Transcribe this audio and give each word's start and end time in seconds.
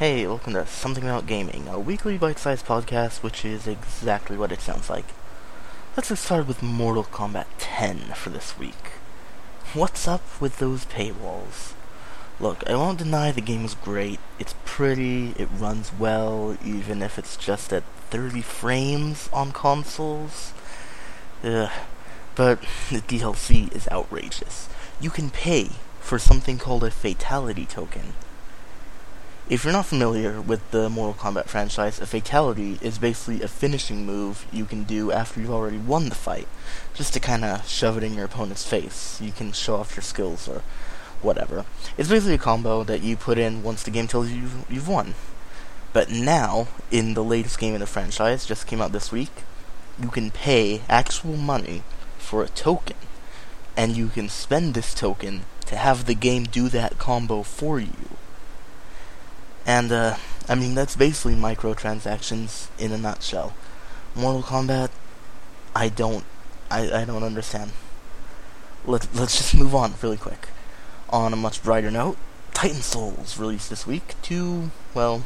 Hey, 0.00 0.26
welcome 0.26 0.54
to 0.54 0.66
Something 0.66 1.04
About 1.04 1.26
Gaming, 1.26 1.68
a 1.68 1.78
weekly 1.78 2.16
bite-sized 2.16 2.64
podcast 2.64 3.22
which 3.22 3.44
is 3.44 3.66
exactly 3.66 4.34
what 4.34 4.50
it 4.50 4.62
sounds 4.62 4.88
like. 4.88 5.04
Let's 5.94 6.08
get 6.08 6.16
started 6.16 6.48
with 6.48 6.62
Mortal 6.62 7.04
Kombat 7.04 7.44
10 7.58 8.14
for 8.14 8.30
this 8.30 8.58
week. 8.58 8.92
What's 9.74 10.08
up 10.08 10.22
with 10.40 10.56
those 10.56 10.86
paywalls? 10.86 11.74
Look, 12.40 12.66
I 12.66 12.76
won't 12.76 13.00
deny 13.00 13.30
the 13.30 13.42
game 13.42 13.66
is 13.66 13.74
great. 13.74 14.20
It's 14.38 14.54
pretty, 14.64 15.34
it 15.36 15.50
runs 15.54 15.92
well, 15.92 16.56
even 16.64 17.02
if 17.02 17.18
it's 17.18 17.36
just 17.36 17.70
at 17.70 17.84
30 18.08 18.40
frames 18.40 19.28
on 19.34 19.52
consoles. 19.52 20.54
Ugh. 21.44 21.70
But 22.34 22.62
the 22.88 23.02
DLC 23.02 23.70
is 23.76 23.86
outrageous. 23.88 24.70
You 24.98 25.10
can 25.10 25.28
pay 25.28 25.72
for 26.00 26.18
something 26.18 26.56
called 26.56 26.84
a 26.84 26.90
fatality 26.90 27.66
token. 27.66 28.14
If 29.50 29.64
you're 29.64 29.72
not 29.72 29.86
familiar 29.86 30.40
with 30.40 30.70
the 30.70 30.88
Mortal 30.88 31.20
Kombat 31.20 31.46
franchise, 31.46 31.98
a 31.98 32.06
fatality 32.06 32.78
is 32.80 32.98
basically 32.98 33.42
a 33.42 33.48
finishing 33.48 34.06
move 34.06 34.46
you 34.52 34.64
can 34.64 34.84
do 34.84 35.10
after 35.10 35.40
you've 35.40 35.50
already 35.50 35.76
won 35.76 36.08
the 36.08 36.14
fight, 36.14 36.46
just 36.94 37.12
to 37.14 37.18
kind 37.18 37.44
of 37.44 37.68
shove 37.68 37.96
it 37.96 38.04
in 38.04 38.14
your 38.14 38.26
opponent's 38.26 38.64
face. 38.64 39.20
You 39.20 39.32
can 39.32 39.50
show 39.50 39.74
off 39.74 39.96
your 39.96 40.04
skills 40.04 40.46
or 40.46 40.62
whatever. 41.20 41.64
It's 41.98 42.08
basically 42.08 42.34
a 42.34 42.38
combo 42.38 42.84
that 42.84 43.02
you 43.02 43.16
put 43.16 43.38
in 43.38 43.64
once 43.64 43.82
the 43.82 43.90
game 43.90 44.06
tells 44.06 44.30
you 44.30 44.48
you've 44.68 44.86
won. 44.86 45.16
But 45.92 46.12
now, 46.12 46.68
in 46.92 47.14
the 47.14 47.24
latest 47.24 47.58
game 47.58 47.74
in 47.74 47.80
the 47.80 47.88
franchise, 47.88 48.46
just 48.46 48.68
came 48.68 48.80
out 48.80 48.92
this 48.92 49.10
week, 49.10 49.32
you 50.00 50.10
can 50.10 50.30
pay 50.30 50.82
actual 50.88 51.36
money 51.36 51.82
for 52.18 52.44
a 52.44 52.48
token, 52.48 52.98
and 53.76 53.96
you 53.96 54.10
can 54.10 54.28
spend 54.28 54.74
this 54.74 54.94
token 54.94 55.40
to 55.66 55.74
have 55.74 56.06
the 56.06 56.14
game 56.14 56.44
do 56.44 56.68
that 56.68 56.98
combo 56.98 57.42
for 57.42 57.80
you. 57.80 58.16
And, 59.70 59.92
uh, 59.92 60.16
I 60.48 60.56
mean, 60.56 60.74
that's 60.74 60.96
basically 60.96 61.36
microtransactions 61.36 62.66
in 62.76 62.90
a 62.90 62.98
nutshell. 62.98 63.54
Mortal 64.16 64.42
Kombat, 64.42 64.90
I 65.76 65.88
don't, 65.88 66.24
I, 66.68 66.90
I 67.02 67.04
don't 67.04 67.22
understand. 67.22 67.70
Let, 68.84 69.06
let's 69.14 69.38
just 69.38 69.54
move 69.54 69.72
on 69.72 69.94
really 70.02 70.16
quick. 70.16 70.48
On 71.10 71.32
a 71.32 71.36
much 71.36 71.62
brighter 71.62 71.92
note, 71.92 72.16
Titan 72.52 72.82
Souls 72.82 73.38
released 73.38 73.70
this 73.70 73.86
week 73.86 74.16
to, 74.22 74.72
well, 74.92 75.22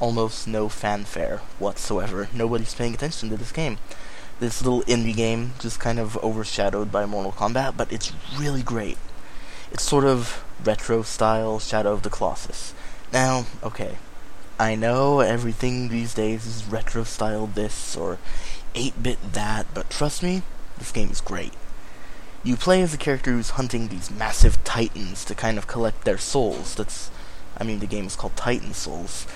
almost 0.00 0.48
no 0.48 0.68
fanfare 0.68 1.36
whatsoever. 1.60 2.28
Nobody's 2.34 2.74
paying 2.74 2.94
attention 2.94 3.28
to 3.28 3.36
this 3.36 3.52
game. 3.52 3.78
This 4.40 4.60
little 4.60 4.82
indie 4.82 5.14
game 5.14 5.52
just 5.60 5.78
kind 5.78 6.00
of 6.00 6.16
overshadowed 6.24 6.90
by 6.90 7.06
Mortal 7.06 7.30
Kombat, 7.30 7.76
but 7.76 7.92
it's 7.92 8.12
really 8.36 8.64
great. 8.64 8.98
It's 9.70 9.84
sort 9.84 10.06
of 10.06 10.42
retro 10.64 11.02
style 11.02 11.60
Shadow 11.60 11.92
of 11.92 12.02
the 12.02 12.10
Colossus. 12.10 12.74
Now, 13.12 13.46
okay, 13.64 13.96
I 14.58 14.76
know 14.76 15.18
everything 15.18 15.88
these 15.88 16.14
days 16.14 16.46
is 16.46 16.64
retro 16.64 17.02
style 17.02 17.46
this 17.46 17.96
or 17.96 18.18
8 18.76 19.02
bit 19.02 19.32
that, 19.32 19.66
but 19.74 19.90
trust 19.90 20.22
me, 20.22 20.42
this 20.78 20.92
game 20.92 21.10
is 21.10 21.20
great. 21.20 21.52
You 22.44 22.56
play 22.56 22.82
as 22.82 22.94
a 22.94 22.98
character 22.98 23.32
who's 23.32 23.50
hunting 23.50 23.88
these 23.88 24.12
massive 24.12 24.62
titans 24.62 25.24
to 25.24 25.34
kind 25.34 25.58
of 25.58 25.66
collect 25.66 26.04
their 26.04 26.18
souls. 26.18 26.76
That's, 26.76 27.10
I 27.58 27.64
mean, 27.64 27.80
the 27.80 27.86
game 27.86 28.06
is 28.06 28.14
called 28.14 28.36
Titan 28.36 28.74
Souls. 28.74 29.26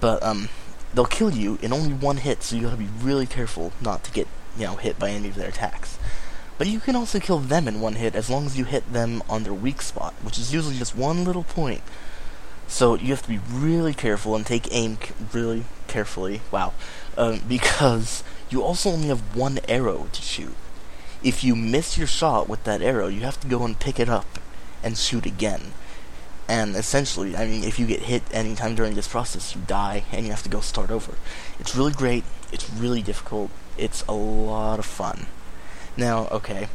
But, 0.00 0.22
um, 0.22 0.50
they'll 0.92 1.06
kill 1.06 1.30
you 1.30 1.58
in 1.62 1.72
only 1.72 1.94
one 1.94 2.18
hit, 2.18 2.42
so 2.42 2.56
you 2.56 2.62
gotta 2.62 2.76
be 2.76 2.88
really 3.00 3.26
careful 3.26 3.72
not 3.80 4.04
to 4.04 4.12
get, 4.12 4.28
you 4.58 4.66
know, 4.66 4.76
hit 4.76 4.98
by 4.98 5.08
any 5.10 5.28
of 5.28 5.34
their 5.34 5.48
attacks. 5.48 5.98
But 6.58 6.66
you 6.66 6.78
can 6.78 6.94
also 6.94 7.18
kill 7.18 7.38
them 7.38 7.66
in 7.66 7.80
one 7.80 7.94
hit 7.94 8.14
as 8.14 8.28
long 8.28 8.44
as 8.44 8.58
you 8.58 8.64
hit 8.64 8.92
them 8.92 9.22
on 9.30 9.44
their 9.44 9.54
weak 9.54 9.80
spot, 9.80 10.12
which 10.22 10.38
is 10.38 10.52
usually 10.52 10.76
just 10.76 10.94
one 10.94 11.24
little 11.24 11.42
point 11.42 11.80
so 12.66 12.94
you 12.96 13.08
have 13.08 13.22
to 13.22 13.28
be 13.28 13.40
really 13.50 13.94
careful 13.94 14.34
and 14.34 14.44
take 14.44 14.68
aim 14.72 14.98
really 15.32 15.64
carefully. 15.88 16.40
Wow. 16.50 16.72
Um, 17.16 17.40
because 17.48 18.24
you 18.50 18.62
also 18.62 18.90
only 18.90 19.08
have 19.08 19.36
one 19.36 19.58
arrow 19.68 20.08
to 20.12 20.22
shoot. 20.22 20.54
If 21.22 21.42
you 21.42 21.56
miss 21.56 21.96
your 21.96 22.06
shot 22.06 22.48
with 22.48 22.64
that 22.64 22.82
arrow, 22.82 23.08
you 23.08 23.22
have 23.22 23.40
to 23.40 23.46
go 23.46 23.64
and 23.64 23.78
pick 23.78 23.98
it 23.98 24.08
up 24.08 24.38
and 24.82 24.98
shoot 24.98 25.24
again. 25.24 25.72
And 26.46 26.76
essentially, 26.76 27.34
I 27.34 27.46
mean, 27.46 27.64
if 27.64 27.78
you 27.78 27.86
get 27.86 28.02
hit 28.02 28.22
anytime 28.30 28.74
during 28.74 28.94
this 28.94 29.08
process, 29.08 29.54
you 29.54 29.62
die 29.66 30.04
and 30.12 30.26
you 30.26 30.32
have 30.32 30.42
to 30.42 30.50
go 30.50 30.60
start 30.60 30.90
over. 30.90 31.14
It's 31.58 31.74
really 31.74 31.92
great. 31.92 32.24
It's 32.52 32.68
really 32.68 33.00
difficult. 33.00 33.50
It's 33.78 34.04
a 34.06 34.12
lot 34.12 34.78
of 34.78 34.84
fun. 34.84 35.26
Now, 35.96 36.28
okay, 36.28 36.68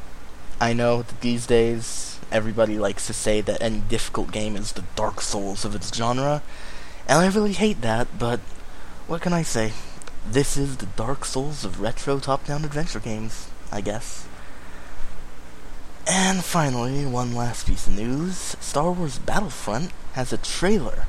I 0.59 0.73
know 0.73 1.03
that 1.03 1.21
these 1.21 1.45
days 1.45 2.08
everybody 2.31 2.77
likes 2.77 3.07
to 3.07 3.13
say 3.13 3.41
that 3.41 3.61
any 3.61 3.79
difficult 3.79 4.31
game 4.31 4.55
is 4.55 4.71
the 4.71 4.83
Dark 4.95 5.21
Souls 5.21 5.65
of 5.65 5.75
its 5.75 5.93
genre, 5.95 6.41
and 7.07 7.19
I 7.19 7.27
really 7.27 7.53
hate 7.53 7.81
that, 7.81 8.19
but 8.19 8.39
what 9.07 9.21
can 9.21 9.33
I 9.33 9.41
say? 9.41 9.73
This 10.29 10.57
is 10.57 10.77
the 10.77 10.85
Dark 10.85 11.25
Souls 11.25 11.65
of 11.65 11.81
retro 11.81 12.19
top-down 12.19 12.63
adventure 12.63 12.99
games, 12.99 13.49
I 13.71 13.81
guess. 13.81 14.27
And 16.07 16.43
finally, 16.43 17.05
one 17.05 17.35
last 17.35 17.67
piece 17.67 17.87
of 17.87 17.95
news. 17.95 18.55
Star 18.59 18.91
Wars 18.91 19.19
Battlefront 19.19 19.91
has 20.13 20.33
a 20.33 20.37
trailer. 20.37 21.05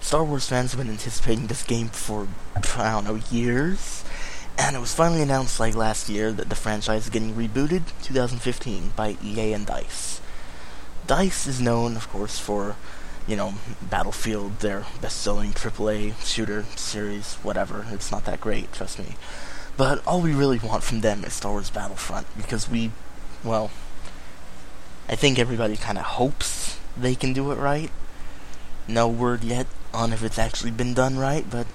Star 0.00 0.22
Wars 0.22 0.48
fans 0.48 0.72
have 0.72 0.80
been 0.80 0.90
anticipating 0.90 1.46
this 1.46 1.62
game 1.62 1.88
for, 1.88 2.28
I 2.54 2.92
don't 2.92 3.04
know, 3.04 3.20
years. 3.30 4.04
And 4.56 4.76
it 4.76 4.78
was 4.80 4.94
finally 4.94 5.20
announced 5.22 5.58
like 5.58 5.74
last 5.74 6.08
year 6.08 6.32
that 6.32 6.48
the 6.48 6.54
franchise 6.54 7.04
is 7.04 7.10
getting 7.10 7.34
rebooted 7.34 7.82
2015 8.02 8.92
by 8.96 9.16
EA 9.22 9.52
and 9.52 9.66
DICE. 9.66 10.20
DICE 11.06 11.46
is 11.46 11.60
known, 11.60 11.96
of 11.96 12.08
course, 12.08 12.38
for, 12.38 12.76
you 13.26 13.36
know, 13.36 13.54
Battlefield, 13.82 14.60
their 14.60 14.86
best-selling 15.02 15.52
AAA 15.52 16.14
shooter 16.24 16.64
series, 16.76 17.34
whatever. 17.42 17.84
It's 17.90 18.10
not 18.10 18.24
that 18.24 18.40
great, 18.40 18.72
trust 18.72 18.98
me. 18.98 19.16
But 19.76 20.06
all 20.06 20.20
we 20.20 20.32
really 20.32 20.58
want 20.58 20.84
from 20.84 21.00
them 21.00 21.24
is 21.24 21.34
Star 21.34 21.52
Wars 21.52 21.68
Battlefront, 21.68 22.26
because 22.36 22.70
we, 22.70 22.92
well, 23.42 23.70
I 25.08 25.16
think 25.16 25.38
everybody 25.38 25.76
kind 25.76 25.98
of 25.98 26.04
hopes 26.04 26.78
they 26.96 27.14
can 27.14 27.32
do 27.32 27.50
it 27.50 27.56
right. 27.56 27.90
No 28.86 29.08
word 29.08 29.42
yet 29.44 29.66
on 29.92 30.12
if 30.12 30.22
it's 30.22 30.38
actually 30.38 30.70
been 30.70 30.94
done 30.94 31.18
right, 31.18 31.44
but 31.50 31.66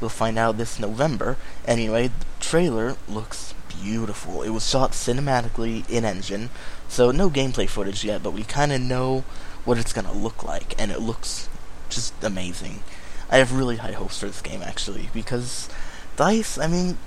we'll 0.00 0.10
find 0.10 0.38
out 0.38 0.56
this 0.56 0.78
November. 0.78 1.36
Anyway, 1.66 2.08
the 2.08 2.24
trailer 2.40 2.96
looks 3.08 3.54
beautiful. 3.68 4.42
It 4.42 4.50
was 4.50 4.68
shot 4.68 4.92
cinematically 4.92 5.88
in 5.88 6.04
engine, 6.04 6.50
so 6.88 7.10
no 7.10 7.30
gameplay 7.30 7.68
footage 7.68 8.04
yet, 8.04 8.22
but 8.22 8.32
we 8.32 8.42
kind 8.42 8.72
of 8.72 8.80
know 8.80 9.24
what 9.64 9.78
it's 9.78 9.92
gonna 9.92 10.12
look 10.12 10.42
like, 10.42 10.74
and 10.80 10.90
it 10.90 11.00
looks 11.00 11.48
just 11.88 12.22
amazing. 12.22 12.82
I 13.30 13.38
have 13.38 13.52
really 13.52 13.76
high 13.76 13.92
hopes 13.92 14.18
for 14.18 14.26
this 14.26 14.42
game 14.42 14.62
actually, 14.62 15.10
because 15.12 15.68
DICE, 16.16 16.58
I 16.58 16.66
mean, 16.66 16.98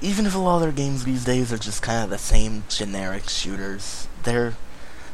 even 0.00 0.26
if 0.26 0.34
a 0.34 0.38
lot 0.38 0.56
of 0.56 0.62
their 0.62 0.72
games 0.72 1.04
these 1.04 1.24
days 1.24 1.52
are 1.52 1.58
just 1.58 1.82
kind 1.82 2.04
of 2.04 2.10
the 2.10 2.18
same 2.18 2.64
generic 2.68 3.28
shooters, 3.28 4.06
they're 4.24 4.54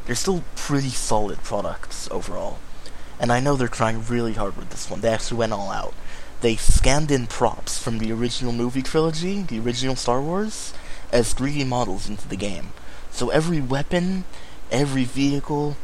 they're 0.07 0.15
still 0.17 0.43
pretty 0.57 0.89
solid 0.89 1.43
products 1.45 2.09
overall. 2.11 2.59
And 3.21 3.31
I 3.31 3.39
know 3.39 3.55
they're 3.55 3.69
trying 3.69 4.05
really 4.07 4.33
hard 4.33 4.57
with 4.57 4.71
this 4.71 4.91
one. 4.91 5.03
They 5.03 5.11
actually 5.11 5.39
went 5.39 5.53
all 5.53 5.71
out 5.71 5.95
they 6.41 6.57
scanned 6.57 7.11
in 7.11 7.27
props 7.27 7.79
from 7.79 7.99
the 7.99 8.13
original 8.13 8.53
movie 8.53 8.83
trilogy, 8.83 9.43
the 9.43 9.61
original 9.61 9.97
Star 9.97 10.21
Wars, 10.21 10.73
as 11.13 11.35
3D 11.35 11.67
models 11.67 12.09
into 12.09 12.27
the 12.29 12.37
game. 12.37 12.69
So 13.11 13.31
every 13.31 13.61
weapon, 13.61 14.25
every 14.71 15.05
vehicle, 15.05 15.77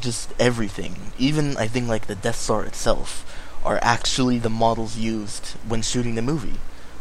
just 0.00 0.32
everything, 0.38 1.12
even 1.18 1.56
I 1.56 1.66
think 1.66 1.88
like 1.88 2.06
the 2.06 2.14
Death 2.14 2.36
Star 2.36 2.64
itself, 2.64 3.26
are 3.64 3.78
actually 3.82 4.38
the 4.38 4.48
models 4.48 4.96
used 4.96 5.48
when 5.68 5.82
shooting 5.82 6.14
the 6.14 6.22
movie. 6.22 6.58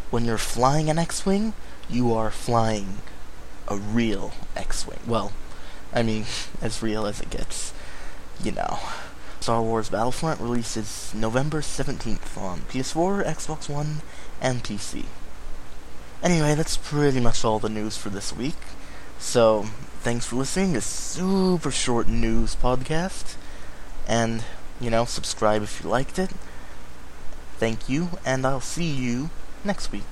When 0.10 0.26
you're 0.26 0.38
flying 0.38 0.90
an 0.90 0.98
X-Wing, 0.98 1.54
you 1.90 2.14
are 2.14 2.32
flying 2.32 2.98
a 3.68 3.78
real 3.78 4.34
X-Wing. 4.56 5.00
Well, 5.08 5.32
I 5.94 6.04
mean, 6.04 6.26
as 6.62 6.82
real 6.82 7.06
as 7.06 7.22
it 7.22 7.30
gets, 7.30 7.74
you 8.44 8.52
know. 8.52 8.80
Star 9.40 9.62
Wars 9.62 9.90
Battlefront 9.90 10.42
releases 10.42 11.14
November 11.16 11.62
17th 11.62 12.38
on 12.38 12.62
PS4, 12.62 13.26
Xbox 13.26 13.70
One, 13.70 14.02
and 14.42 14.64
PC. 14.64 15.06
Anyway, 16.22 16.56
that's 16.56 16.76
pretty 16.76 17.20
much 17.20 17.46
all 17.46 17.60
the 17.60 17.70
news 17.70 17.98
for 17.98 18.10
this 18.10 18.36
week. 18.36 18.58
So, 19.18 19.64
thanks 20.02 20.26
for 20.26 20.36
listening 20.36 20.74
to 20.74 20.82
super 20.82 21.72
short 21.72 22.08
news 22.08 22.56
podcast. 22.56 23.36
And, 24.08 24.44
you 24.82 24.90
know, 24.90 25.06
subscribe 25.06 25.64
if 25.64 25.82
you 25.82 25.90
liked 25.90 26.20
it. 26.20 26.32
Thank 27.58 27.88
you, 27.88 28.10
and 28.26 28.46
I'll 28.46 28.62
see 28.62 28.90
you 28.90 29.30
next 29.64 29.92
week. 29.92 30.04